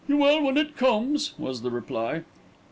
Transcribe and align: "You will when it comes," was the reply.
"You 0.07 0.17
will 0.17 0.41
when 0.43 0.57
it 0.57 0.75
comes," 0.77 1.35
was 1.37 1.61
the 1.61 1.69
reply. 1.69 2.23